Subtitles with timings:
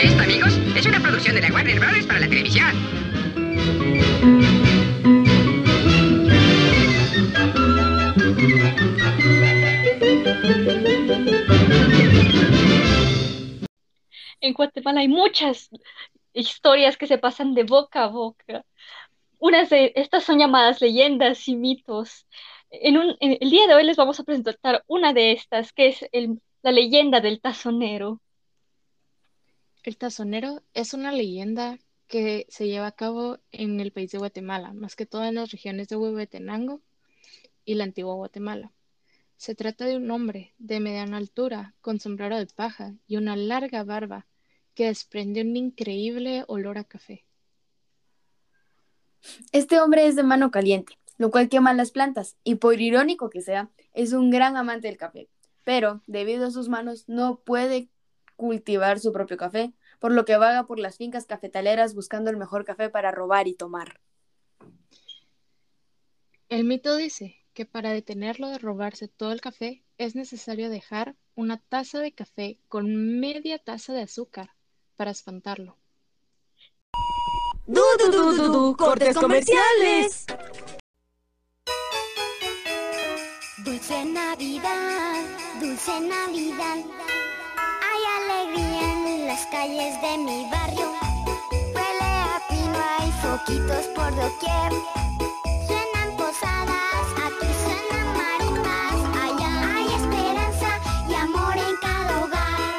[0.00, 2.06] Esto, amigos, es una producción de la Warner Bros.
[2.06, 2.70] para la televisión.
[14.40, 15.68] En Guatemala hay muchas
[16.32, 18.64] historias que se pasan de boca a boca.
[19.40, 22.28] Unas de estas son llamadas leyendas y mitos.
[22.70, 26.06] En, un, el día de hoy les vamos a presentar una de estas, que es
[26.12, 28.20] el, la leyenda del tazonero.
[29.88, 34.74] El tazonero es una leyenda que se lleva a cabo en el país de Guatemala,
[34.74, 36.82] más que todo en las regiones de Huehuetenango
[37.64, 38.70] y la antigua Guatemala.
[39.38, 43.82] Se trata de un hombre de mediana altura, con sombrero de paja y una larga
[43.82, 44.26] barba
[44.74, 47.24] que desprende un increíble olor a café.
[49.52, 53.40] Este hombre es de mano caliente, lo cual quema las plantas, y por irónico que
[53.40, 55.30] sea, es un gran amante del café.
[55.64, 57.88] Pero, debido a sus manos, no puede
[58.38, 62.64] cultivar su propio café, por lo que vaga por las fincas cafetaleras buscando el mejor
[62.64, 64.00] café para robar y tomar.
[66.48, 71.58] El mito dice que para detenerlo de robarse todo el café es necesario dejar una
[71.58, 74.50] taza de café con media taza de azúcar
[74.96, 75.76] para espantarlo.
[77.66, 80.24] Du, du, du, du, du, cortes comerciales.
[83.64, 85.24] Dulce Navidad,
[85.60, 87.17] dulce Navidad.
[89.58, 90.88] Calles de mi barrio.
[91.74, 94.70] Huele a pino, hay foquitos por doquier.
[95.66, 98.98] Suenan posadas, aquí suenan marimbas.
[99.24, 100.70] Allá hay esperanza
[101.10, 102.72] y amor en cada hogar.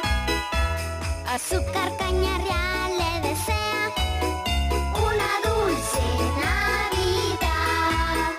[1.35, 3.81] Azúcar caña real le desea
[5.09, 6.05] una dulce
[6.45, 8.29] Navidad.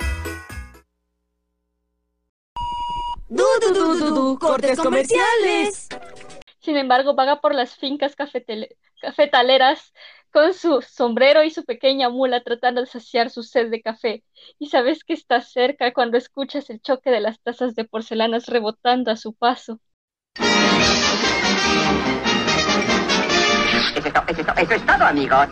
[3.29, 5.89] Du, du, du, du, du, cortes comerciales.
[6.71, 9.93] Sin embargo, vaga por las fincas cafetaleras
[10.31, 14.23] con su sombrero y su pequeña mula tratando de saciar su sed de café.
[14.61, 19.11] Y sabes que está cerca cuando escuchas el choque de las tazas de porcelanas rebotando
[19.11, 19.81] a su paso.
[24.57, 25.49] Eso es todo, amigos.